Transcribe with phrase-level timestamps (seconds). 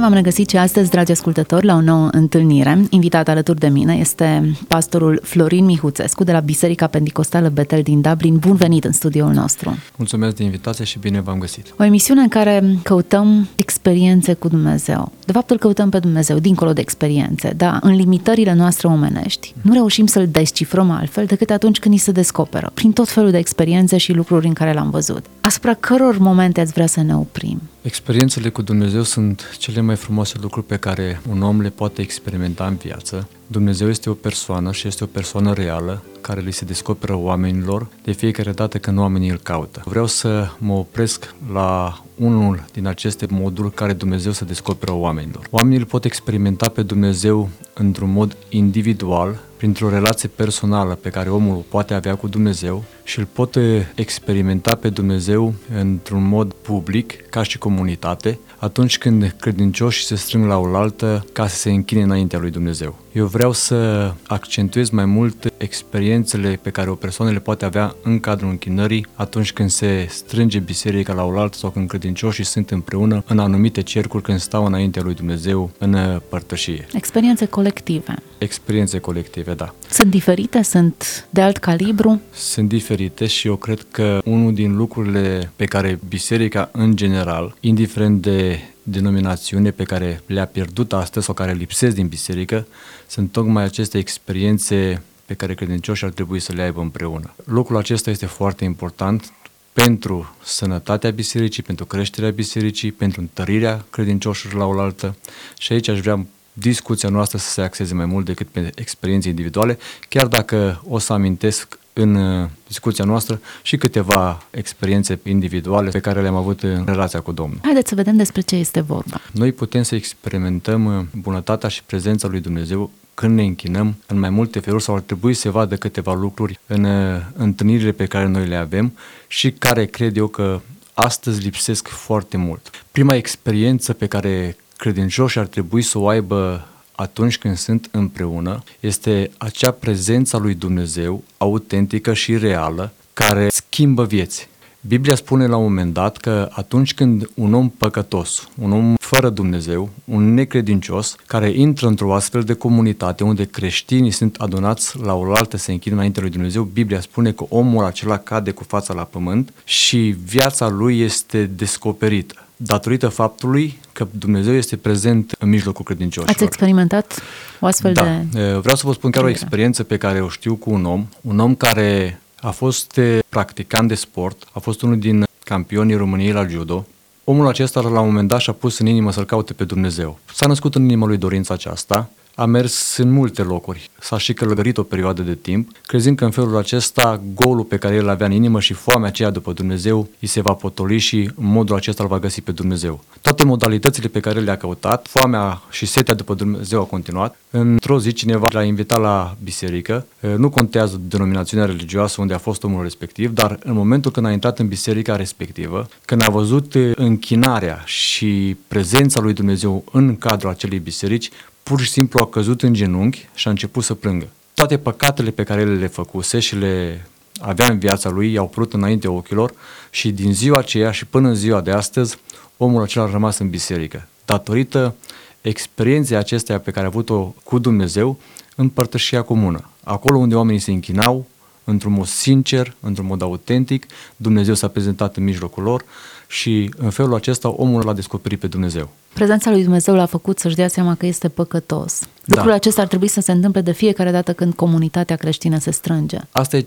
[0.00, 2.84] Bine v-am regăsit și astăzi, dragi ascultători, la o nouă întâlnire.
[2.90, 8.36] Invitat alături de mine este pastorul Florin Mihuțescu de la Biserica Pentecostală Betel din Dublin.
[8.36, 9.76] Bun venit în studioul nostru!
[9.96, 11.74] Mulțumesc de invitație și bine v-am găsit!
[11.78, 15.12] O emisiune în care căutăm experiențe cu Dumnezeu.
[15.24, 19.54] De fapt, îl căutăm pe Dumnezeu, dincolo de experiențe, dar în limitările noastre omenești.
[19.62, 23.38] Nu reușim să-l descifrăm altfel decât atunci când ni se descoperă, prin tot felul de
[23.38, 25.24] experiențe și lucruri în care l-am văzut.
[25.40, 27.60] Asupra căror momente ați vrea să ne oprim?
[27.82, 32.66] Experiențele cu Dumnezeu sunt cele mai frumoase lucruri pe care un om le poate experimenta
[32.66, 33.28] în viață.
[33.52, 38.12] Dumnezeu este o persoană și este o persoană reală care li se descoperă oamenilor de
[38.12, 39.82] fiecare dată când oamenii îl caută.
[39.84, 45.46] Vreau să mă opresc la unul din aceste moduri care Dumnezeu se descoperă oamenilor.
[45.50, 51.56] Oamenii îl pot experimenta pe Dumnezeu într-un mod individual, printr-o relație personală pe care omul
[51.56, 53.56] o poate avea cu Dumnezeu și îl pot
[53.94, 60.58] experimenta pe Dumnezeu într-un mod public, ca și comunitate, atunci când credincioșii se strâng la
[60.58, 62.98] oaltă ca să se închine înaintea lui Dumnezeu.
[63.12, 68.20] Eu vreau să accentuez mai mult experiențele pe care o persoană le poate avea în
[68.20, 73.38] cadrul închinării atunci când se strânge biserica la oaltă sau când credincioșii sunt împreună în
[73.38, 76.86] anumite cercuri când stau înaintea lui Dumnezeu în părtășie.
[76.92, 78.14] Experiențe colective.
[78.40, 79.74] Experiențe colective, da.
[79.90, 80.62] Sunt diferite?
[80.62, 82.20] Sunt de alt calibru?
[82.32, 88.22] Sunt diferite și eu cred că unul din lucrurile pe care biserica în general, indiferent
[88.22, 92.66] de denominațiune pe care le-a pierdut astăzi sau care lipsesc din biserică,
[93.06, 97.34] sunt tocmai aceste experiențe pe care credincioșii ar trebui să le aibă împreună.
[97.44, 99.32] Lucrul acesta este foarte important
[99.72, 105.16] pentru sănătatea bisericii, pentru creșterea bisericii, pentru întărirea credincioșilor la oaltă
[105.58, 109.78] și aici aș vrea discuția noastră să se axeze mai mult decât pe experiențe individuale,
[110.08, 116.22] chiar dacă o să amintesc în uh, discuția noastră și câteva experiențe individuale pe care
[116.22, 117.58] le-am avut în relația cu Domnul.
[117.62, 119.20] Haideți să vedem despre ce este vorba.
[119.32, 124.30] Noi putem să experimentăm uh, bunătatea și prezența lui Dumnezeu când ne închinăm în mai
[124.30, 128.46] multe feluri sau ar trebui să vadă câteva lucruri în uh, întâlnirile pe care noi
[128.46, 128.96] le avem
[129.26, 130.60] și care cred eu că
[130.94, 132.70] astăzi lipsesc foarte mult.
[132.92, 139.30] Prima experiență pe care credincioșii ar trebui să o aibă atunci când sunt împreună este
[139.38, 144.48] acea prezență lui Dumnezeu autentică și reală care schimbă vieți.
[144.86, 149.28] Biblia spune la un moment dat că atunci când un om păcătos, un om fără
[149.28, 155.56] Dumnezeu, un necredincios, care intră într-o astfel de comunitate unde creștinii sunt adunați la oaltă
[155.56, 159.52] să închină înainte lui Dumnezeu, Biblia spune că omul acela cade cu fața la pământ
[159.64, 166.34] și viața lui este descoperită datorită faptului că Dumnezeu este prezent în mijlocul credincioșilor.
[166.34, 167.22] Ați experimentat
[167.60, 168.02] o astfel da.
[168.30, 168.40] de...
[168.40, 171.38] Vreau să vă spun chiar o experiență pe care o știu cu un om, un
[171.38, 176.86] om care a fost practicant de sport, a fost unul din campionii României la judo.
[177.24, 180.18] Omul acesta la un moment dat și-a pus în inimă să-L caute pe Dumnezeu.
[180.32, 182.10] S-a născut în inima lui dorința aceasta
[182.40, 186.30] a mers în multe locuri, s-a și călătorit o perioadă de timp, crezând că în
[186.30, 190.28] felul acesta golul pe care el avea în inimă și foamea aceea după Dumnezeu îi
[190.28, 193.04] se va potoli și în modul acesta îl va găsi pe Dumnezeu.
[193.20, 197.36] Toate modalitățile pe care le-a căutat, foamea și setea după Dumnezeu a continuat.
[197.50, 202.82] Într-o zi cineva l-a invitat la biserică, nu contează denominațiunea religioasă unde a fost omul
[202.82, 208.56] respectiv, dar în momentul când a intrat în biserica respectivă, când a văzut închinarea și
[208.68, 211.30] prezența lui Dumnezeu în cadrul acelei biserici,
[211.70, 214.28] pur și simplu a căzut în genunchi și a început să plângă.
[214.54, 217.06] Toate păcatele pe care le făcuse și le
[217.40, 219.52] avea în viața lui i-au prut înainte ochilor
[219.90, 222.16] și din ziua aceea și până în ziua de astăzi
[222.56, 224.08] omul acela a rămas în biserică.
[224.24, 224.94] Datorită
[225.40, 228.18] experienței acesteia pe care a avut-o cu Dumnezeu
[228.56, 229.68] în părtășia comună.
[229.84, 231.26] Acolo unde oamenii se închinau,
[231.64, 233.86] într-un mod sincer, într-un mod autentic,
[234.16, 235.84] Dumnezeu s-a prezentat în mijlocul lor
[236.26, 238.90] și în felul acesta omul l-a descoperit pe Dumnezeu.
[239.12, 242.00] Prezența lui Dumnezeu l-a făcut să-și dea seama că este păcătos.
[242.00, 242.34] Da.
[242.34, 246.18] Lucrul acesta ar trebui să se întâmple de fiecare dată când comunitatea creștină se strânge.
[246.30, 246.66] Asta e,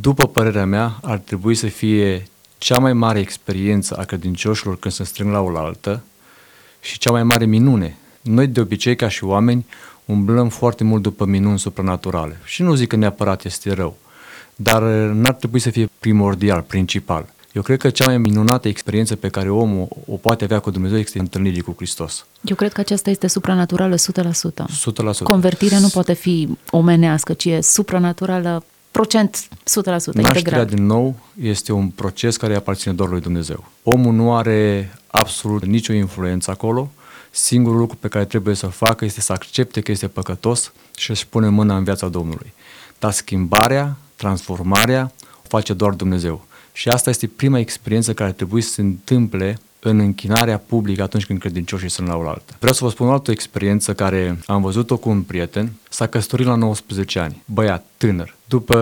[0.00, 2.26] după părerea mea, ar trebui să fie
[2.58, 6.02] cea mai mare experiență a credincioșilor când se strâng la oaltă
[6.80, 7.96] și cea mai mare minune.
[8.20, 9.66] Noi, de obicei, ca și oameni,
[10.04, 12.40] umblăm foarte mult după minuni supranaturale.
[12.44, 13.96] Și nu zic că neapărat este rău,
[14.56, 14.82] dar
[15.12, 17.32] n-ar trebui să fie primordial, principal.
[17.54, 20.98] Eu cred că cea mai minunată experiență pe care omul o poate avea cu Dumnezeu
[20.98, 22.26] este întâlnirii cu Hristos.
[22.42, 23.98] Eu cred că aceasta este supranaturală 100%.
[25.20, 25.22] 100%.
[25.22, 29.48] Convertirea nu poate fi omenească, ci e supranaturală procent 100%
[29.84, 30.68] Nașterea integrat.
[30.68, 33.64] din nou este un proces care aparține doar lui Dumnezeu.
[33.82, 36.90] Omul nu are absolut nicio influență acolo.
[37.30, 41.26] Singurul lucru pe care trebuie să-l facă este să accepte că este păcătos și să-și
[41.26, 42.52] pune mâna în viața Domnului.
[42.98, 45.12] Dar schimbarea, transformarea,
[45.44, 46.46] o face doar Dumnezeu.
[46.76, 51.38] Și asta este prima experiență care trebuie să se întâmple în închinarea publică atunci când
[51.38, 52.54] credincioșii sunt la oaltă.
[52.58, 55.72] Vreau să vă spun o altă experiență care am văzut-o cu un prieten.
[55.88, 58.34] S-a căsătorit la 19 ani, băiat, tânăr.
[58.44, 58.76] După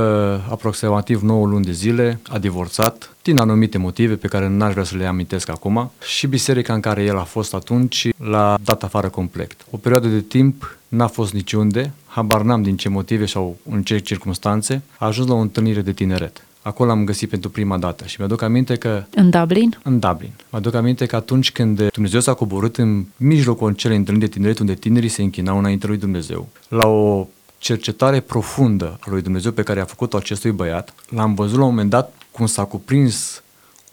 [0.50, 4.96] aproximativ 9 luni de zile a divorțat din anumite motive pe care n-aș vrea să
[4.96, 9.56] le amintesc acum și biserica în care el a fost atunci l-a dat afară complet.
[9.70, 13.98] O perioadă de timp n-a fost niciunde, habar n-am din ce motive sau în ce
[13.98, 16.44] circunstanțe, a ajuns la o întâlnire de tineret.
[16.62, 19.78] Acolo am găsit pentru prima dată și mi-aduc aminte că În Dublin?
[19.82, 20.32] în Dublin.
[20.50, 24.58] Mă aduc aminte că atunci când Dumnezeu s-a coborât în mijlocul acelei întâlniri de tineret
[24.58, 27.26] unde tinerii se închinau înainte lui Dumnezeu, la o
[27.58, 31.70] cercetare profundă a lui Dumnezeu pe care a făcut-o acestui băiat, l-am văzut la un
[31.70, 33.42] moment dat cum s-a cuprins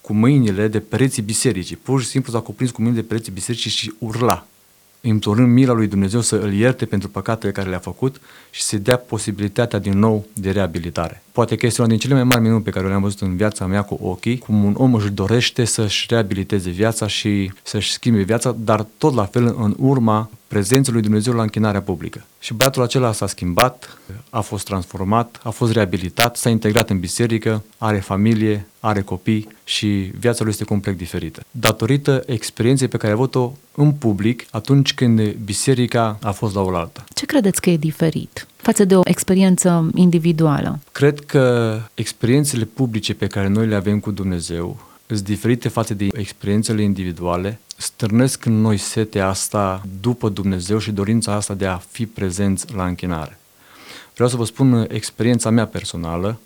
[0.02, 1.76] cu mâinile de pereții bisericii.
[1.76, 4.46] Pur și simplu s-a cuprins cu mâinile de pereții bisericii și urla
[5.02, 8.98] implorând mila lui Dumnezeu să îl ierte pentru păcatele care le-a făcut și să dea
[8.98, 11.24] posibilitatea din nou de reabilitare.
[11.32, 13.66] Poate că este una din cele mai mari minuni pe care le-am văzut în viața
[13.66, 18.56] mea cu ochii, cum un om își dorește să-și reabiliteze viața și să-și schimbe viața,
[18.60, 22.26] dar tot la fel în urma prezenței lui Dumnezeu la închinarea publică.
[22.40, 23.98] Și băiatul acela s-a schimbat,
[24.30, 29.88] a fost transformat, a fost reabilitat, s-a integrat în biserică, are familie, are copii și
[30.20, 31.44] viața lui este complet diferită.
[31.52, 37.04] Datorită experienței pe care a avut-o în public atunci când biserica a fost la oaltă.
[37.14, 40.80] Ce credeți că e diferit față de o experiență individuală?
[40.92, 46.08] Cred că experiențele publice pe care noi le avem cu Dumnezeu sunt diferite față de
[46.12, 52.06] experiențele individuale, stârnesc în noi setea asta după Dumnezeu și dorința asta de a fi
[52.06, 53.40] prezenți la închinare.
[54.14, 56.40] Vreau să vă spun experiența mea personală,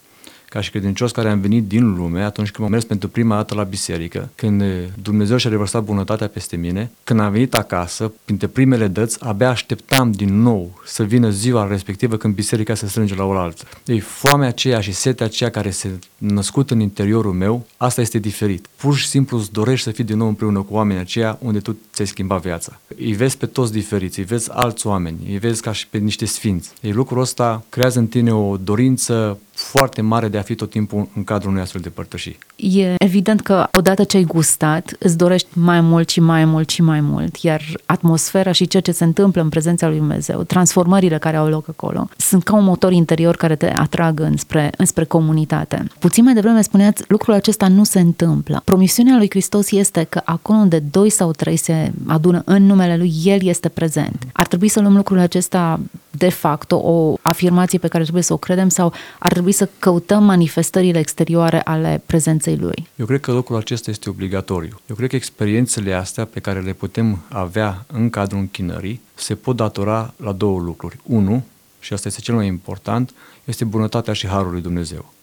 [0.53, 3.55] ca și credincios care am venit din lume atunci când am mers pentru prima dată
[3.55, 4.63] la biserică, când
[5.01, 10.11] Dumnezeu și-a revărsat bunătatea peste mine, când am venit acasă, printre primele dăți, abia așteptam
[10.11, 13.63] din nou să vină ziua respectivă când biserica se strânge la oaltă.
[13.85, 18.67] Ei, foamea aceea și setea aceea care se născut în interiorul meu, asta este diferit.
[18.75, 21.77] Pur și simplu îți dorești să fii din nou împreună cu oamenii aceia unde tu
[21.93, 22.79] ți-ai schimbat viața.
[22.97, 26.25] Îi vezi pe toți diferiți, îi vezi alți oameni, îi vezi ca și pe niște
[26.25, 26.71] sfinți.
[26.81, 31.09] Ei, lucrul ăsta creează în tine o dorință foarte mare de a fi tot timpul
[31.15, 32.37] în cadrul unui astfel de părtășii.
[32.55, 36.81] E evident că odată ce ai gustat, îți dorești mai mult și mai mult și
[36.81, 41.37] mai mult, iar atmosfera și ceea ce se întâmplă în prezența lui Dumnezeu, transformările care
[41.37, 45.87] au loc acolo, sunt ca un motor interior care te atrag înspre, înspre comunitate.
[45.99, 48.61] Puțin mai devreme spuneați, lucrul acesta nu se întâmplă.
[48.63, 53.13] Promisiunea lui Hristos este că acolo unde doi sau trei se adună în numele lui,
[53.23, 54.27] El este prezent.
[54.33, 55.79] Ar trebui să luăm lucrul acesta
[56.17, 60.23] de fapt o afirmație pe care trebuie să o credem sau ar trebui să căutăm
[60.23, 62.87] manifestările exterioare ale prezenței lui?
[62.95, 64.79] Eu cred că lucrul acesta este obligatoriu.
[64.89, 69.55] Eu cred că experiențele astea pe care le putem avea în cadrul închinării se pot
[69.55, 70.99] datora la două lucruri.
[71.03, 71.45] Unu,
[71.79, 73.13] și asta este cel mai important,
[73.43, 75.13] este bunătatea și harul lui Dumnezeu,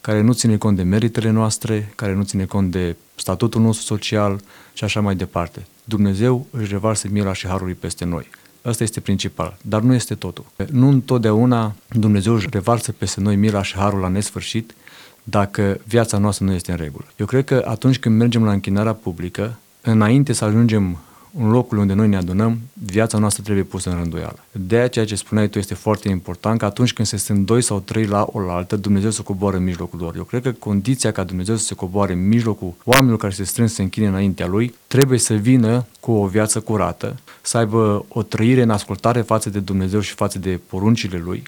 [0.00, 4.40] care nu ține cont de meritele noastre, care nu ține cont de statutul nostru social
[4.72, 5.66] și așa mai departe.
[5.84, 8.30] Dumnezeu își revarsă mila și harul lui peste noi.
[8.62, 10.44] Asta este principal, dar nu este totul.
[10.70, 14.74] Nu întotdeauna Dumnezeu își revarsă peste noi mila și harul la nesfârșit
[15.22, 17.04] dacă viața noastră nu este în regulă.
[17.16, 20.98] Eu cred că atunci când mergem la închinarea publică, înainte să ajungem
[21.38, 24.44] în locul unde noi ne adunăm, viața noastră trebuie pusă în rânduială.
[24.52, 27.62] De aceea ceea ce spuneai tu este foarte important, că atunci când se sunt doi
[27.62, 30.16] sau trei la oaltă, Dumnezeu să coboare în mijlocul lor.
[30.16, 33.68] Eu cred că condiția ca Dumnezeu să se coboare în mijlocul oamenilor care se strâng
[33.68, 38.22] să se închine înaintea Lui, trebuie să vină cu o viață curată, să aibă o
[38.22, 41.42] trăire în ascultare față de Dumnezeu și față de poruncile Lui,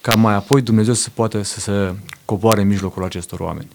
[0.00, 3.68] ca mai apoi Dumnezeu să poată să se coboare în mijlocul acestor oameni.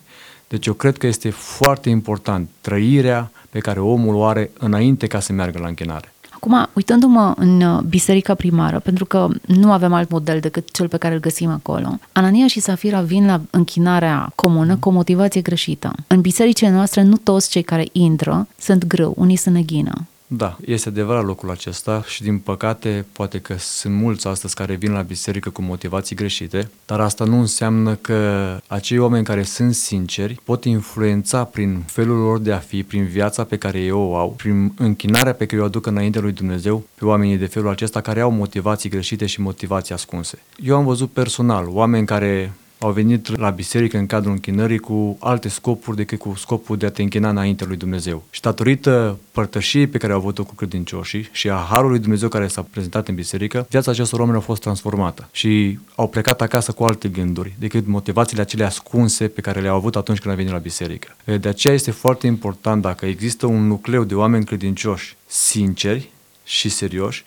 [0.48, 5.20] Deci eu cred că este foarte important trăirea pe care omul o are înainte ca
[5.20, 6.14] să meargă la închinare.
[6.42, 10.98] Acum, uitându-mă în uh, biserica primară, pentru că nu avem alt model decât cel pe
[10.98, 15.92] care îl găsim acolo, Anania și Safira vin la închinarea comună cu o motivație greșită.
[16.08, 20.08] În bisericile noastre, nu toți cei care intră sunt grâu, unii sunt neghină.
[20.32, 24.92] Da, este adevărat locul acesta și din păcate poate că sunt mulți astăzi care vin
[24.92, 30.40] la biserică cu motivații greșite, dar asta nu înseamnă că acei oameni care sunt sinceri
[30.44, 34.30] pot influența prin felul lor de a fi, prin viața pe care ei o au,
[34.30, 38.22] prin închinarea pe care o aduc înainte lui Dumnezeu pe oamenii de felul acesta care
[38.22, 40.40] au motivații greșite și motivații ascunse.
[40.64, 45.50] Eu am văzut personal oameni care au venit la biserică în cadrul închinării cu alte
[45.50, 48.24] scopuri decât cu scopul de a te închina înainte lui Dumnezeu.
[48.30, 52.62] Și datorită părtășiei pe care au avut-o cu credincioșii și a harului Dumnezeu care s-a
[52.72, 57.08] prezentat în biserică, viața acestor oameni a fost transformată și au plecat acasă cu alte
[57.08, 61.16] gânduri decât motivațiile acelea ascunse pe care le-au avut atunci când au venit la biserică.
[61.40, 66.10] De aceea este foarte important dacă există un nucleu de oameni credincioși, sinceri
[66.44, 67.24] și serioși,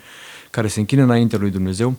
[0.51, 1.95] care se închină înainte lui Dumnezeu,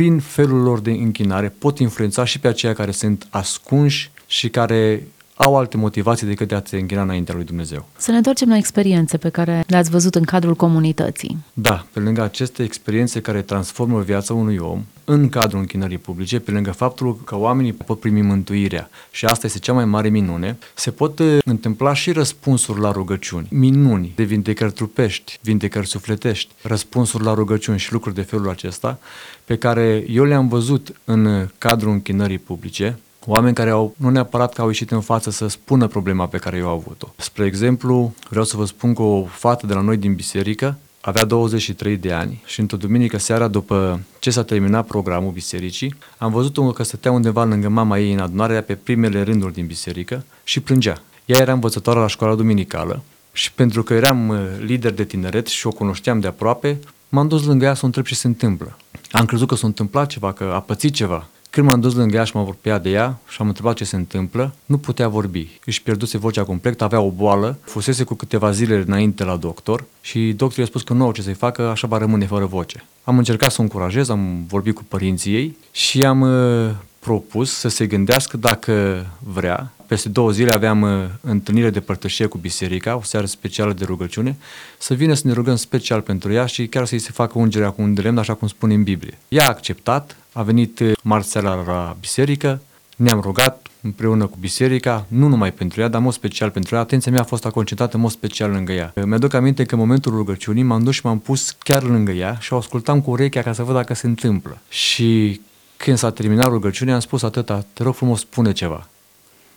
[0.00, 5.02] prin felul lor de închinare pot influența și pe aceia care sunt ascunși și care
[5.42, 7.86] au alte motivații decât de a te înghina înaintea lui Dumnezeu.
[7.96, 11.36] Să ne întoarcem la experiențe pe care le-ați văzut în cadrul comunității.
[11.52, 16.50] Da, pe lângă aceste experiențe care transformă viața unui om, în cadrul închinării publice, pe
[16.50, 20.90] lângă faptul că oamenii pot primi mântuirea și asta este cea mai mare minune, se
[20.90, 27.34] pot uh, întâmpla și răspunsuri la rugăciuni, minuni de vindecări trupești, vindecări sufletești, răspunsuri la
[27.34, 28.98] rugăciuni și lucruri de felul acesta,
[29.44, 34.60] pe care eu le-am văzut în cadrul închinării publice, oameni care au, nu neapărat că
[34.60, 37.12] au ieșit în față să spună problema pe care eu au avut-o.
[37.16, 41.24] Spre exemplu, vreau să vă spun că o fată de la noi din biserică avea
[41.24, 46.70] 23 de ani și într-o duminică seara, după ce s-a terminat programul bisericii, am văzut-o
[46.70, 51.02] că stătea undeva lângă mama ei în adunarea pe primele rânduri din biserică și plângea.
[51.24, 55.66] Ea era învățătoare la școala duminicală și pentru că eram uh, lider de tineret și
[55.66, 58.76] o cunoșteam de aproape, m-am dus lângă ea să o întreb ce se întâmplă.
[59.10, 61.28] Am crezut că s-a întâmplat ceva, că a pățit ceva.
[61.50, 63.96] Când m-am dus lângă ea și m-am apropiat de ea și am întrebat ce se
[63.96, 65.48] întâmplă, nu putea vorbi.
[65.64, 70.18] Își pierduse vocea complet, avea o boală, fusese cu câteva zile înainte la doctor și
[70.20, 72.84] doctorul i-a spus că nu au ce să-i facă, așa va rămâne fără voce.
[73.04, 77.68] Am încercat să o încurajez, am vorbit cu părinții ei și am uh, propus să
[77.68, 79.72] se gândească dacă vrea.
[79.86, 80.90] Peste două zile aveam uh,
[81.20, 84.36] întâlnire de părtășie cu biserica, o seară specială de rugăciune,
[84.78, 87.82] să vină să ne rugăm special pentru ea și chiar să-i se facă ungerea cu
[87.82, 89.18] un de lemn, așa cum spune în Biblie.
[89.28, 92.60] Ea a acceptat, a venit uh, marți la biserică,
[92.96, 96.80] ne-am rugat împreună cu biserica, nu numai pentru ea, dar în mod special pentru ea.
[96.80, 98.92] Atenția mea a fost concentrată în mod special lângă ea.
[99.04, 102.52] Mi-aduc aminte că în momentul rugăciunii m-am dus și m-am pus chiar lângă ea și
[102.52, 104.58] o ascultam cu urechea ca să văd dacă se întâmplă.
[104.68, 105.40] Și
[105.76, 108.88] când s-a terminat rugăciunea, am spus atâta, te rog frumos, spune ceva.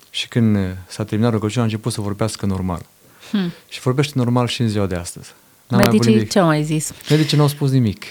[0.09, 2.85] Și când s-a terminat rugăciunea, a început să vorbească normal.
[3.31, 3.51] Hmm.
[3.69, 5.33] Și vorbește normal și în ziua de astăzi.
[5.67, 6.91] N-am Medicii ce au mai zis?
[7.09, 8.03] Medicii nu au spus nimic.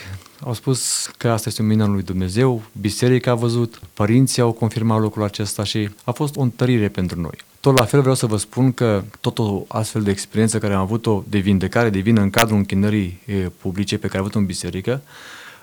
[0.44, 5.00] Au spus că asta este un minune lui Dumnezeu, biserica a văzut, părinții au confirmat
[5.00, 7.38] lucrul acesta și a fost o întărire pentru noi.
[7.61, 10.80] Tot la fel vreau să vă spun că tot o astfel de experiență care am
[10.80, 13.20] avut-o de vindecare de vină în cadrul închinării
[13.61, 15.02] publice pe care am avut-o în biserică,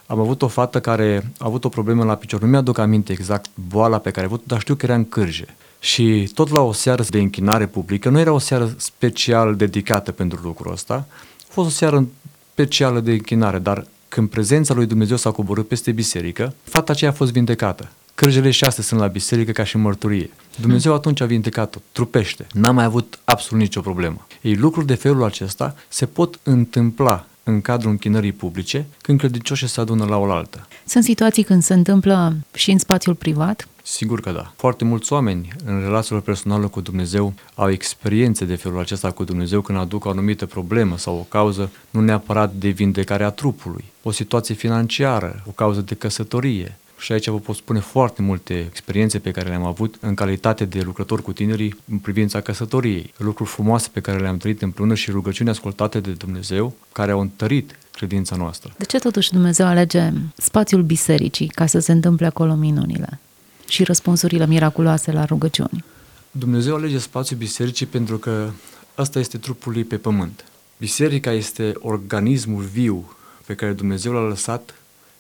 [0.06, 2.42] am avut o fată care a avut o problemă la picior.
[2.42, 5.56] Nu mi-aduc aminte exact boala pe care a avut dar știu că era în cârje.
[5.80, 10.40] Și tot la o seară de închinare publică, nu era o seară special dedicată pentru
[10.44, 11.08] lucrul ăsta,
[11.40, 12.08] a fost o seară
[12.52, 17.14] specială de închinare, dar când prezența lui Dumnezeu s-a coborât peste biserică, fata aceea a
[17.14, 17.90] fost vindecată.
[18.16, 20.30] Cârjele șase sunt la biserică ca și mărturie.
[20.60, 22.48] Dumnezeu atunci a vindecat-o, trupește.
[22.54, 24.28] N-a mai avut absolut nicio problemă.
[24.42, 29.82] Ei, lucruri de felul acesta se pot întâmpla în cadrul închinării publice, când credincioșii se
[29.82, 30.68] adună la oaltă.
[30.86, 33.68] Sunt situații când se întâmplă și în spațiul privat?
[33.84, 34.54] Sigur că da.
[34.56, 39.62] Foarte mulți oameni în relațiile personale cu Dumnezeu au experiențe de felul acesta cu Dumnezeu
[39.62, 44.12] când aduc o anumită problemă sau o cauză, nu neapărat de vindecare a trupului, o
[44.12, 49.32] situație financiară, o cauză de căsătorie, și aici vă pot spune foarte multe experiențe pe
[49.32, 54.00] care le-am avut în calitate de lucrător cu tinerii în privința căsătoriei, lucruri frumoase pe
[54.00, 58.74] care le-am trăit împreună și rugăciuni ascultate de Dumnezeu care au întărit credința noastră.
[58.78, 63.20] De ce totuși Dumnezeu alege spațiul bisericii ca să se întâmple acolo minunile
[63.68, 65.84] și răspunsurile miraculoase la rugăciuni?
[66.32, 68.50] Dumnezeu alege spațiul bisericii pentru că
[68.98, 70.44] ăsta este trupul lui pe pământ.
[70.78, 73.14] Biserica este organismul viu
[73.50, 74.76] pe care Dumnezeu l-a lăsat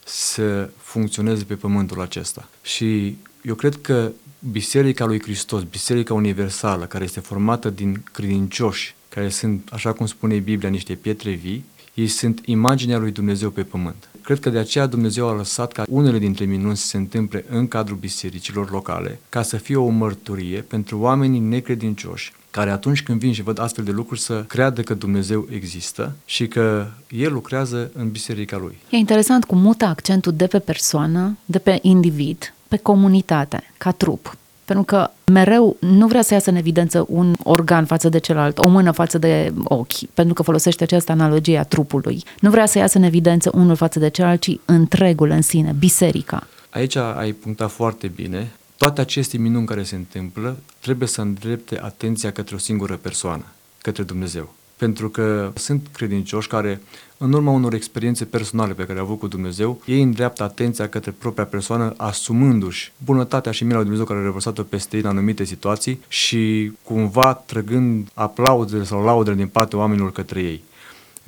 [0.06, 2.50] să funcționeze pe pământul acesta.
[2.62, 4.12] Și eu cred că
[4.52, 10.38] Biserica lui Hristos, Biserica Universală, care este formată din credincioși, care sunt, așa cum spune
[10.38, 14.10] Biblia, niște pietre vii, ei sunt imaginea lui Dumnezeu pe pământ.
[14.24, 17.68] Cred că de aceea Dumnezeu a lăsat ca unele dintre minuni să se întâmple în
[17.68, 23.34] cadrul bisericilor locale, ca să fie o mărturie pentru oamenii necredincioși, care atunci când vin
[23.34, 28.10] și văd astfel de lucruri să creadă că Dumnezeu există și că El lucrează în
[28.10, 28.78] biserica Lui.
[28.90, 34.38] E interesant cum mută accentul de pe persoană, de pe individ, pe comunitate, ca trup.
[34.66, 38.68] Pentru că mereu nu vrea să iasă în evidență un organ față de celălalt, o
[38.68, 42.24] mână față de ochi, pentru că folosește această analogie a trupului.
[42.40, 46.48] Nu vrea să iasă în evidență unul față de celălalt, ci întregul în sine, biserica.
[46.70, 48.52] Aici ai punctat foarte bine.
[48.80, 53.46] Toate aceste minuni care se întâmplă trebuie să îndrepte atenția către o singură persoană,
[53.82, 54.54] către Dumnezeu.
[54.78, 56.82] Pentru că sunt credincioși care,
[57.18, 61.12] în urma unor experiențe personale pe care le-au avut cu Dumnezeu, ei îndreaptă atenția către
[61.12, 65.44] propria persoană, asumându-și bunătatea și mila lui Dumnezeu care a revărsat-o peste ei în anumite
[65.44, 70.64] situații și cumva trăgând aplauzele sau laudele din partea oamenilor către ei.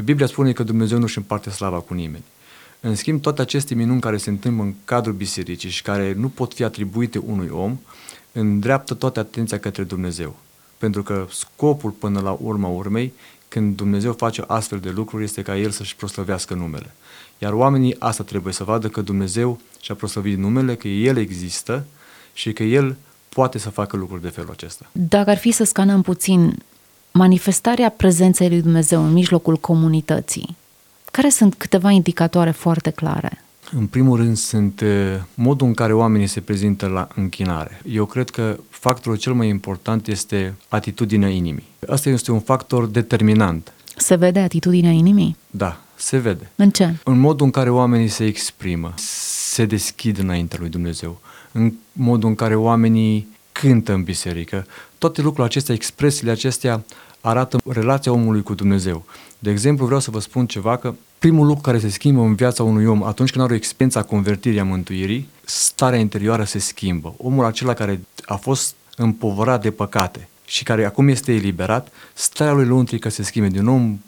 [0.03, 2.23] Biblia spune că Dumnezeu nu își împarte slava cu nimeni.
[2.83, 6.53] În schimb, toate aceste minuni care se întâmplă în cadrul bisericii și care nu pot
[6.53, 7.77] fi atribuite unui om,
[8.31, 10.35] îndreaptă toată atenția către Dumnezeu.
[10.77, 13.13] Pentru că scopul până la urma urmei,
[13.47, 16.93] când Dumnezeu face astfel de lucruri, este ca El să-și proslăvească numele.
[17.37, 21.85] Iar oamenii asta trebuie să vadă că Dumnezeu și-a proslăvit numele, că El există
[22.33, 22.95] și că El
[23.29, 24.89] poate să facă lucruri de felul acesta.
[24.91, 26.57] Dacă ar fi să scanăm puțin
[27.11, 30.55] manifestarea prezenței lui Dumnezeu în mijlocul comunității,
[31.11, 33.43] care sunt câteva indicatoare foarte clare?
[33.75, 34.83] În primul rând sunt
[35.33, 37.81] modul în care oamenii se prezintă la închinare.
[37.89, 41.65] Eu cred că factorul cel mai important este atitudinea inimii.
[41.87, 43.71] Asta este un factor determinant.
[43.95, 45.35] Se vede atitudinea inimii?
[45.49, 46.49] Da, se vede.
[46.55, 46.95] În ce?
[47.03, 51.19] În modul în care oamenii se exprimă, se deschid înaintea lui Dumnezeu,
[51.51, 54.65] în modul în care oamenii cântă în biserică.
[54.97, 56.83] Toate lucrurile acestea, expresiile acestea
[57.21, 59.05] arată relația omului cu Dumnezeu.
[59.43, 62.63] De exemplu, vreau să vă spun ceva că primul lucru care se schimbă în viața
[62.63, 67.13] unui om atunci când are o experiență a convertirii, a mântuirii, starea interioară se schimbă.
[67.17, 72.65] Omul acela care a fost împovărat de păcate și care acum este eliberat, starea lui
[72.65, 73.47] lăuntrică se schimbe.
[73.47, 73.99] Din om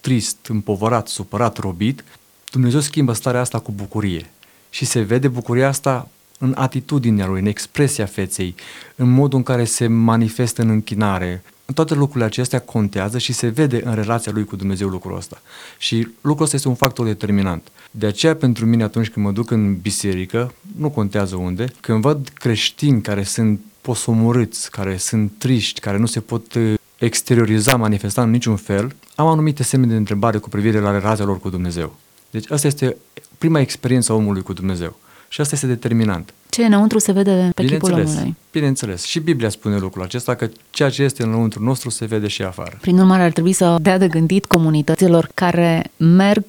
[0.00, 2.04] trist, împovărat, supărat, robit,
[2.50, 4.30] Dumnezeu schimbă starea asta cu bucurie.
[4.70, 8.54] Și se vede bucuria asta în atitudinea lui, în expresia feței,
[8.96, 11.42] în modul în care se manifestă în închinare,
[11.74, 15.42] toate lucrurile acestea contează și se vede în relația lui cu Dumnezeu lucrul ăsta.
[15.78, 17.68] Și lucrul ăsta este un factor determinant.
[17.90, 22.28] De aceea, pentru mine, atunci când mă duc în biserică, nu contează unde, când văd
[22.34, 28.30] creștini care sunt posomorâți, care sunt triști, care nu se pot uh, exterioriza, manifesta în
[28.30, 31.96] niciun fel, am anumite semne de întrebare cu privire la relația lor cu Dumnezeu.
[32.30, 32.96] Deci asta este
[33.38, 34.98] prima experiență a omului cu Dumnezeu.
[35.28, 36.34] Și asta este determinant.
[36.58, 38.36] Ce e înăuntru se vede pe chipul omului.
[38.52, 39.04] Bineînțeles.
[39.04, 42.78] Și Biblia spune lucrul acesta, că ceea ce este înăuntru nostru se vede și afară.
[42.80, 46.44] Prin urmare, ar trebui să dea de gândit comunităților care merg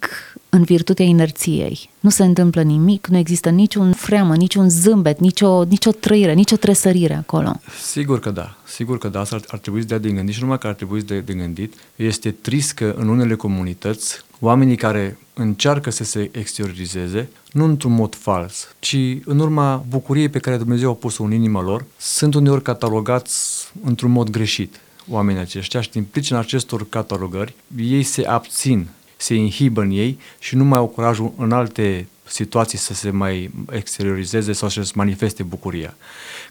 [0.49, 1.89] în virtutea inerției.
[1.99, 7.15] Nu se întâmplă nimic, nu există niciun freamă, niciun zâmbet, nicio, nicio trăire, nicio tresărire
[7.15, 7.61] acolo.
[7.81, 10.41] Sigur că da, sigur că da, asta ar, ar trebui să dea de gândit și
[10.41, 11.74] numai că ar trebui să dea de gândit.
[11.95, 18.15] Este trist că în unele comunități, oamenii care încearcă să se exteriorizeze, nu într-un mod
[18.15, 22.61] fals, ci în urma bucuriei pe care Dumnezeu a pus-o în inima lor, sunt uneori
[22.61, 29.33] catalogați într-un mod greșit oamenii aceștia și din pricina acestor catalogări, ei se abțin, se
[29.33, 34.53] inhibă în ei și nu mai au curajul în alte situații să se mai exteriorizeze
[34.53, 35.95] sau să se manifeste bucuria.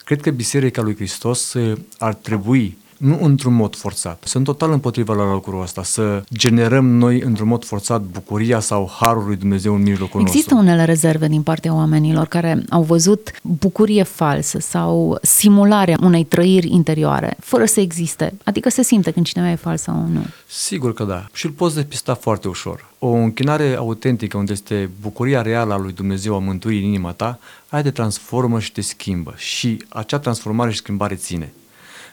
[0.03, 4.23] Cred că Biserica lui Hristos eh, ar trebui nu într-un mod forțat.
[4.25, 9.25] Sunt total împotriva la lucrul ăsta, să generăm noi într-un mod forțat bucuria sau harul
[9.25, 10.69] lui Dumnezeu în mijlocul Există nostru.
[10.69, 17.37] unele rezerve din partea oamenilor care au văzut bucurie falsă sau simularea unei trăiri interioare,
[17.39, 18.33] fără să existe.
[18.43, 20.25] Adică se simte când cineva e fals sau nu.
[20.47, 21.25] Sigur că da.
[21.33, 22.87] Și îl poți depista foarte ușor.
[22.99, 27.39] O închinare autentică unde este bucuria reală a lui Dumnezeu a mântuirii în inima ta,
[27.69, 29.33] aia te transformă și te schimbă.
[29.37, 31.53] Și acea transformare și schimbare ține.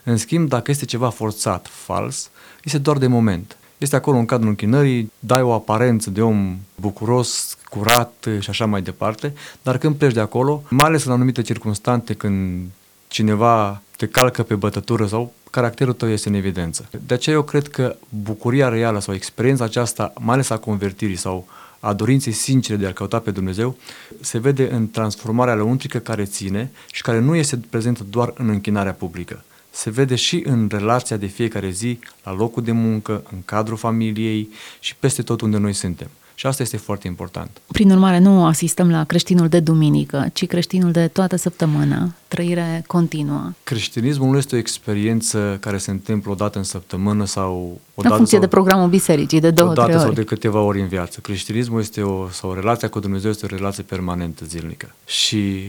[0.08, 2.30] În schimb, dacă este ceva forțat, fals,
[2.64, 3.56] este doar de moment.
[3.78, 8.82] Este acolo în cadrul închinării, dai o aparență de om bucuros, curat și așa mai
[8.82, 12.64] departe, dar când pleci de acolo, mai ales în anumite circunstante când
[13.08, 16.88] cineva te calcă pe bătătură sau caracterul tău este în evidență.
[17.06, 21.46] De aceea eu cred că bucuria reală sau experiența aceasta, mai ales a convertirii sau
[21.80, 23.76] a dorinței sincere de a căuta pe Dumnezeu,
[24.20, 28.92] se vede în transformarea lăuntrică care ține și care nu este prezentă doar în închinarea
[28.92, 29.44] publică
[29.76, 34.48] se vede și în relația de fiecare zi, la locul de muncă, în cadrul familiei
[34.80, 36.10] și peste tot unde noi suntem.
[36.38, 37.50] Și asta este foarte important.
[37.66, 43.52] Prin urmare, nu asistăm la creștinul de duminică, ci creștinul de toată săptămâna, trăire continuă.
[43.64, 48.08] Creștinismul nu este o experiență care se întâmplă o dată în săptămână sau o dată
[48.08, 50.06] în funcție sau, de programul bisericii, de două, o dată trei ori.
[50.06, 51.20] sau de câteva ori în viață.
[51.20, 54.94] Creștinismul este o, sau relația cu Dumnezeu este o relație permanentă, zilnică.
[55.06, 55.62] Și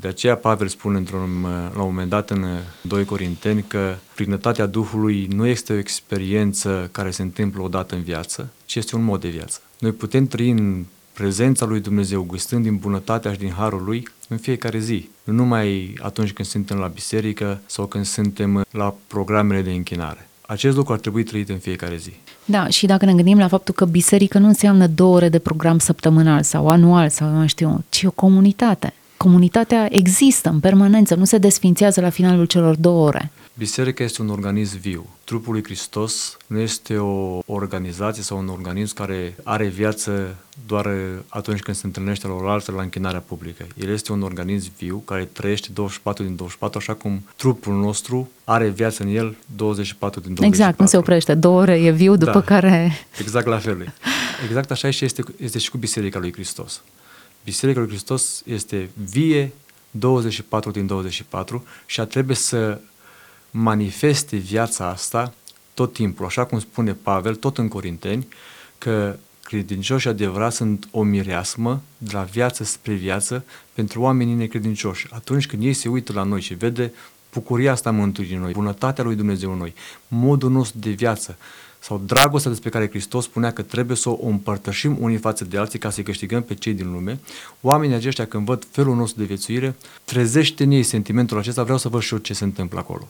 [0.00, 1.42] de aceea Pavel spune într-un,
[1.74, 2.44] la un moment dat în
[2.80, 8.48] 2 Corinteni că plinătatea Duhului nu este o experiență care se întâmplă odată în viață,
[8.64, 9.60] ci este un mod de viață.
[9.84, 14.36] Noi putem trăi în prezența lui Dumnezeu, gustând din bunătatea și din harul lui în
[14.36, 15.08] fiecare zi.
[15.24, 20.28] Nu numai atunci când suntem la biserică sau când suntem la programele de închinare.
[20.46, 22.12] Acest lucru ar trebui trăit în fiecare zi.
[22.44, 25.78] Da, și dacă ne gândim la faptul că biserică nu înseamnă două ore de program
[25.78, 28.94] săptămânal sau anual sau nu știu, ci o comunitate.
[29.16, 33.30] Comunitatea există în permanență, nu se desfințează la finalul celor două ore.
[33.58, 35.06] Biserica este un organism viu.
[35.24, 40.36] Trupul lui Hristos nu este o organizație sau un organism care are viață
[40.66, 40.88] doar
[41.28, 43.66] atunci când se întâlnește la o altă la închinarea publică.
[43.74, 48.68] El este un organism viu care trăiește 24 din 24, așa cum trupul nostru are
[48.68, 50.44] viață în el 24 din 24.
[50.46, 51.34] Exact, nu se oprește.
[51.34, 52.40] Două ore e viu, după Da.
[52.40, 52.92] care...
[53.20, 53.94] Exact la fel.
[54.46, 56.82] Exact așa și este, este și cu Biserica lui Hristos.
[57.44, 59.52] Biserica lui Hristos este vie
[59.90, 62.80] 24 din 24 și a trebuie să
[63.56, 65.32] manifeste viața asta
[65.74, 68.26] tot timpul, așa cum spune Pavel, tot în Corinteni,
[68.78, 75.06] că credincioși adevărați sunt o mireasmă de la viață spre viață pentru oamenii necredincioși.
[75.10, 76.92] Atunci când ei se uită la noi și vede
[77.32, 79.74] bucuria asta a mântuirii în noi, bunătatea lui Dumnezeu în noi,
[80.08, 81.36] modul nostru de viață
[81.78, 85.78] sau dragostea despre care Hristos spunea că trebuie să o împărtășim unii față de alții
[85.78, 87.20] ca să-i câștigăm pe cei din lume,
[87.60, 91.88] oamenii aceștia când văd felul nostru de viețuire, trezește în ei sentimentul acesta, vreau să
[91.88, 93.08] văd și eu ce se întâmplă acolo.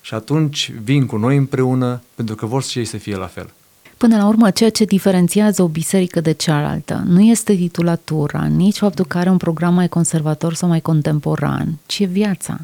[0.00, 3.50] Și atunci vin cu noi împreună pentru că vor și ei să fie la fel.
[3.96, 9.04] Până la urmă, ceea ce diferențiază o biserică de cealaltă nu este titulatura, nici faptul
[9.04, 12.60] că are un program mai conservator sau mai contemporan, ci e viața.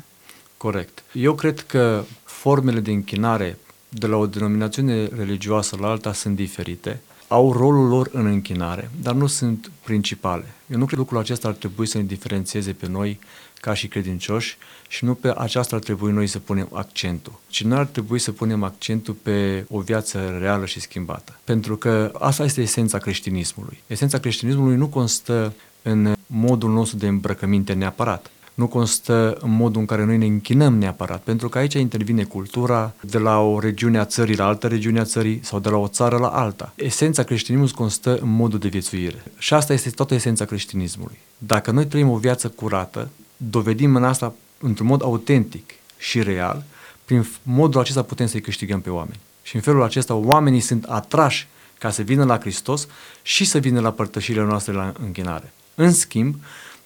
[0.57, 1.03] Corect.
[1.13, 7.01] Eu cred că formele de închinare de la o denominațiune religioasă la alta sunt diferite,
[7.29, 10.45] au rolul lor în închinare, dar nu sunt principale.
[10.67, 13.19] Eu nu cred că lucrul acesta ar trebui să ne diferențieze pe noi
[13.61, 14.57] ca și credincioși
[14.89, 18.33] și nu pe aceasta ar trebui noi să punem accentul, ci noi ar trebui să
[18.33, 21.39] punem accentul pe o viață reală și schimbată.
[21.45, 23.83] Pentru că asta este esența creștinismului.
[23.87, 29.87] Esența creștinismului nu constă în modul nostru de îmbrăcăminte neapărat, nu constă în modul în
[29.87, 34.05] care noi ne închinăm neapărat, pentru că aici intervine cultura de la o regiune a
[34.05, 36.73] țării la altă regiune a țării sau de la o țară la alta.
[36.75, 39.23] Esența creștinismului constă în modul de viețuire.
[39.39, 41.19] Și asta este toată esența creștinismului.
[41.39, 46.65] Dacă noi trăim o viață curată, dovedim în asta într-un mod autentic și real,
[47.05, 49.21] prin modul acesta putem să-i câștigăm pe oameni.
[49.43, 52.87] Și în felul acesta oamenii sunt atrași ca să vină la Hristos
[53.23, 55.53] și să vină la părtășirile noastre la închinare.
[55.75, 56.35] În schimb,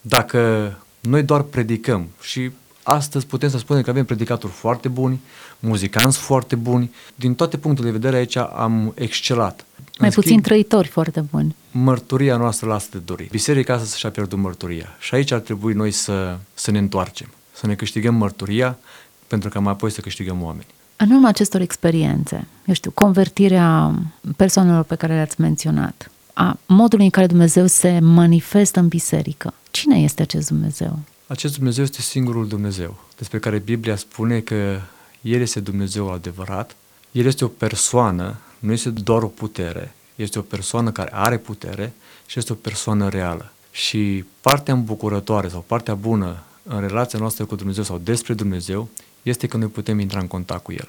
[0.00, 2.50] dacă noi doar predicăm și
[2.82, 5.20] astăzi putem să spunem că avem predicatori foarte buni,
[5.58, 9.64] muzicanți foarte buni, din toate punctele de vedere aici am excelat.
[10.00, 11.54] Mai În puțin schimb, trăitori foarte buni.
[11.70, 13.30] mărturia noastră lasă de dorit.
[13.30, 17.66] Biserica asta și-a pierdut mărturia și aici ar trebui noi să, să ne întoarcem, să
[17.66, 18.78] ne câștigăm mărturia
[19.26, 20.66] pentru că mai apoi să câștigăm oameni.
[20.96, 23.94] În urma acestor experiențe, eu știu, convertirea
[24.36, 30.00] persoanelor pe care le-ați menționat, a modului în care Dumnezeu se manifestă în biserică, cine
[30.00, 30.98] este acest Dumnezeu?
[31.26, 34.80] Acest Dumnezeu este singurul Dumnezeu, despre care Biblia spune că
[35.20, 36.76] El este Dumnezeu adevărat,
[37.12, 41.92] El este o persoană, nu este doar o putere, este o persoană care are putere
[42.26, 43.52] și este o persoană reală.
[43.70, 48.88] Și partea îmbucurătoare sau partea bună în relația noastră cu Dumnezeu sau despre Dumnezeu
[49.22, 50.88] este că noi putem intra în contact cu El.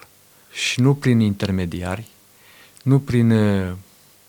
[0.52, 2.08] Și nu prin intermediari,
[2.84, 3.72] nu prin uh,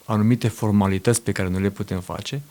[0.05, 2.41] anumite formalități pe care noi le putem face,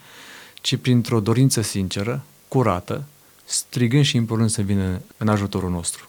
[0.61, 3.05] ci printr-o dorință sinceră, curată,
[3.45, 6.09] strigând și implorând să vină în ajutorul nostru.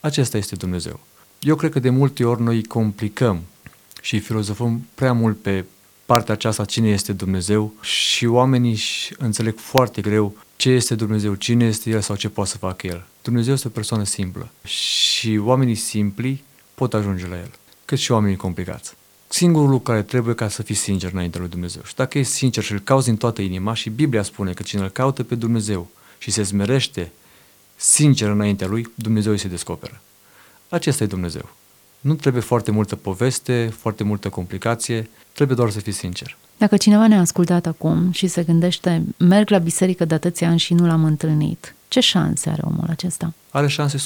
[0.00, 1.00] Acesta este Dumnezeu.
[1.40, 3.42] Eu cred că de multe ori noi complicăm
[4.02, 5.64] și filozofăm prea mult pe
[6.06, 11.64] partea aceasta cine este Dumnezeu și oamenii își înțeleg foarte greu ce este Dumnezeu, cine
[11.64, 13.06] este El sau ce poate să facă El.
[13.22, 17.50] Dumnezeu este o persoană simplă și oamenii simpli pot ajunge la El,
[17.84, 18.94] cât și oamenii complicați.
[19.28, 21.82] Singurul lucru care trebuie ca să fii sincer înainte lui Dumnezeu.
[21.84, 24.82] Și dacă ești sincer și îl cauți din toată inima și Biblia spune că cine
[24.82, 27.12] îl caută pe Dumnezeu și se smerește
[27.76, 30.00] sincer înaintea lui, Dumnezeu îi se descoperă.
[30.68, 31.50] Acesta e Dumnezeu.
[32.02, 36.36] Nu trebuie foarte multă poveste, foarte multă complicație, trebuie doar să fii sincer.
[36.56, 40.74] Dacă cineva ne-a ascultat acum și se gândește, merg la biserică de atâția ani și
[40.74, 43.32] nu l-am întâlnit, ce șanse are omul acesta?
[43.50, 43.98] Are șanse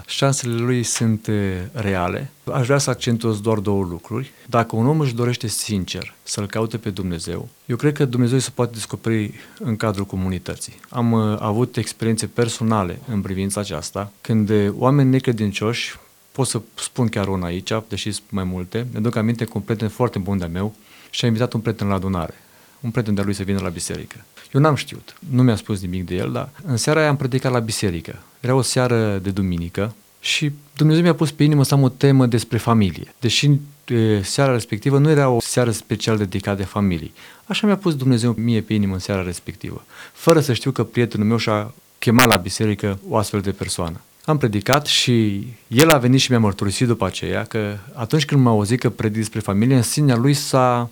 [0.00, 0.04] 100%.
[0.06, 2.30] Șansele lui sunt e, reale.
[2.52, 4.32] Aș vrea să accentuez doar două lucruri.
[4.46, 8.50] Dacă un om își dorește sincer să-L caute pe Dumnezeu, eu cred că Dumnezeu se
[8.54, 10.80] poate descoperi în cadrul comunității.
[10.88, 15.98] Am uh, avut experiențe personale în privința aceasta, când uh, oameni necredincioși,
[16.32, 19.62] pot să spun chiar una aici, deși sunt mai multe, ne duc aminte cu un
[19.62, 20.74] prieten foarte bun de-a meu
[21.10, 22.34] și a invitat un prieten la adunare
[22.80, 24.24] un prieten de-a lui să vină la biserică.
[24.52, 27.52] Eu n-am știut, nu mi-a spus nimic de el, dar în seara aia am predicat
[27.52, 28.22] la biserică.
[28.40, 32.26] Era o seară de duminică și Dumnezeu mi-a pus pe inimă să am o temă
[32.26, 33.14] despre familie.
[33.20, 33.50] Deși
[33.86, 37.12] e, seara respectivă nu era o seară special dedicată de familii.
[37.44, 41.26] Așa mi-a pus Dumnezeu mie pe inimă în seara respectivă, fără să știu că prietenul
[41.26, 44.00] meu și-a chemat la biserică o astfel de persoană.
[44.30, 48.50] Am predicat și el a venit și mi-a mărturisit după aceea că atunci când m-a
[48.50, 50.90] auzit că predic despre familie, în sinea lui s-a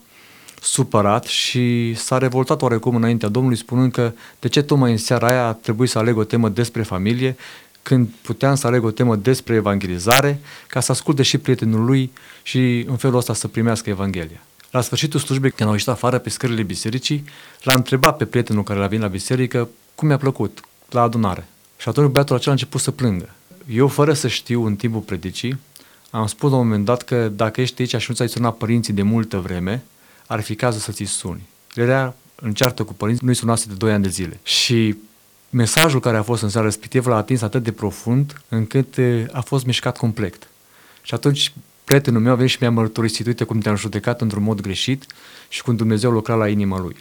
[0.61, 5.45] supărat și s-a revoltat oarecum înaintea Domnului spunând că de ce tocmai în seara aia
[5.45, 7.35] a trebuit să aleg o temă despre familie
[7.81, 12.11] când puteam să aleg o temă despre evangelizare, ca să asculte și prietenul lui
[12.43, 14.41] și în felul ăsta să primească Evanghelia.
[14.71, 17.23] La sfârșitul slujbei, când au ieșit afară pe scările bisericii,
[17.63, 21.47] l-a întrebat pe prietenul care l-a venit la biserică cum mi-a plăcut la adunare.
[21.81, 23.29] Și atunci băiatul acela a început să plângă.
[23.69, 25.59] Eu, fără să știu în timpul predicii,
[26.09, 28.93] am spus la un moment dat că dacă ești aici și nu ți-ai sunat părinții
[28.93, 29.83] de multă vreme,
[30.27, 31.47] ar fi cazul să ți suni.
[31.75, 34.39] El era în ceartă cu părinții, nu-i sunase de 2 ani de zile.
[34.43, 34.95] Și
[35.49, 38.95] mesajul care a fost în seara respectivă l-a atins atât de profund încât
[39.31, 40.47] a fost mișcat complet.
[41.01, 44.61] Și atunci prietenul meu a venit și mi-a mărturisit, uite cum te-am judecat într-un mod
[44.61, 45.05] greșit
[45.49, 46.95] și cum Dumnezeu lucra la inima lui.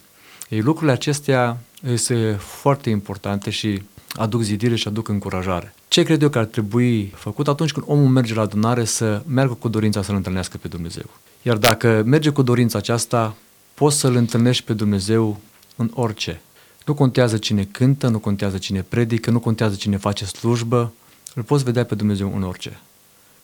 [0.49, 1.59] Ei, lucrurile acestea
[1.95, 3.83] sunt foarte importante și
[4.18, 5.74] aduc zidire și aduc încurajare.
[5.88, 9.54] Ce cred eu că ar trebui făcut atunci când omul merge la adunare să meargă
[9.54, 11.04] cu dorința să-L întâlnească pe Dumnezeu?
[11.42, 13.35] Iar dacă merge cu dorința aceasta,
[13.74, 15.40] poți să-L întâlnești pe Dumnezeu
[15.76, 16.40] în orice.
[16.85, 20.92] Nu contează cine cântă, nu contează cine predică, nu contează cine face slujbă,
[21.35, 22.81] îl poți vedea pe Dumnezeu în orice.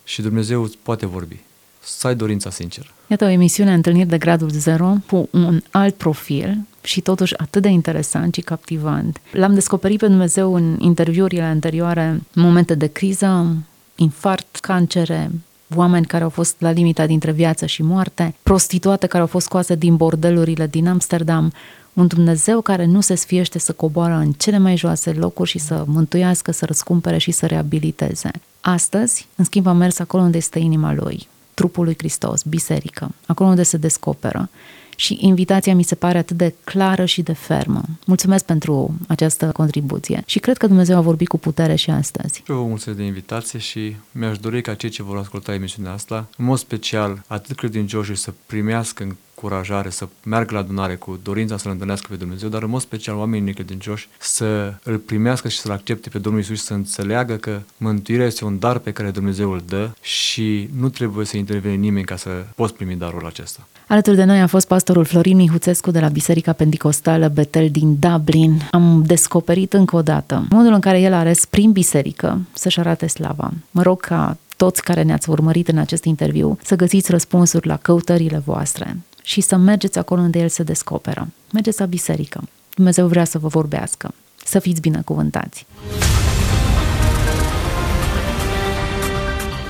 [0.05, 1.37] Și Dumnezeu îți poate vorbi.
[1.81, 2.89] Să ai dorința sinceră.
[3.07, 7.69] Iată o emisiune Întâlniri de gradul zero cu un alt profil și totuși atât de
[7.69, 9.21] interesant și captivant.
[9.33, 13.57] L-am descoperit pe Dumnezeu în interviurile anterioare, momente de criză,
[13.95, 15.31] infart, cancere,
[15.75, 19.75] oameni care au fost la limita dintre viață și moarte, prostituate care au fost scoase
[19.75, 21.53] din bordelurile din Amsterdam,
[21.93, 25.85] un Dumnezeu care nu se sfiește să coboară în cele mai joase locuri și să
[25.87, 28.31] mântuiască, să răscumpere și să reabiliteze.
[28.61, 33.49] Astăzi, în schimb, am mers acolo unde este inima lui, trupul lui Hristos, biserică, acolo
[33.49, 34.49] unde se descoperă
[34.97, 37.83] și invitația mi se pare atât de clară și de fermă.
[38.07, 42.43] Mulțumesc pentru această contribuție și cred că Dumnezeu a vorbit cu putere și astăzi.
[42.49, 46.29] Eu vă mulțumesc de invitație și mi-aș dori ca cei ce vor asculta emisiunea asta,
[46.37, 51.71] în mod special, atât credincioșii să primească încurajare, să meargă la adunare cu dorința să-L
[51.71, 56.09] întâlnească pe Dumnezeu, dar în mod special oamenii necredincioși să îl primească și să-L accepte
[56.09, 59.63] pe Domnul Isus și să înțeleagă că mântuirea este un dar pe care Dumnezeu îl
[59.67, 63.67] dă și nu trebuie să intervine nimeni ca să poți primi darul acesta.
[63.89, 68.69] Alături de noi a fost pastorul Florin Mihuțescu de la Biserica Pentecostală Betel din Dublin.
[68.71, 73.07] Am descoperit încă o dată modul în care el a ales prin biserică să-și arate
[73.07, 73.53] slava.
[73.71, 78.43] Mă rog ca toți care ne-ați urmărit în acest interviu să găsiți răspunsuri la căutările
[78.45, 81.29] voastre și să mergeți acolo unde El se descoperă.
[81.53, 82.43] Mergeți la biserică.
[82.75, 84.15] Dumnezeu vrea să vă vorbească.
[84.45, 85.67] Să fiți binecuvântați.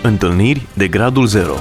[0.03, 1.55] Întâlniri de gradul 0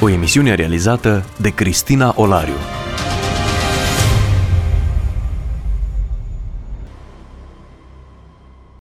[0.00, 2.54] O emisiune realizată de Cristina Olariu.